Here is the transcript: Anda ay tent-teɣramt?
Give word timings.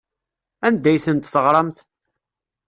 Anda 0.67 0.89
ay 0.91 0.99
tent-teɣramt? 1.05 1.77